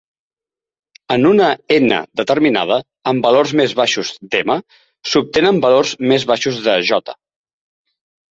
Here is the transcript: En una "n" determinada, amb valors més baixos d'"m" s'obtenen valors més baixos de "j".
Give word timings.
En 1.15 1.25
una 1.31 1.49
"n" 1.75 1.97
determinada, 2.21 2.77
amb 3.11 3.27
valors 3.27 3.53
més 3.61 3.75
baixos 3.81 4.11
d'"m" 4.35 4.57
s'obtenen 5.11 5.61
valors 5.69 5.91
més 6.13 6.25
baixos 6.33 6.57
de 6.69 6.79
"j". 6.91 7.03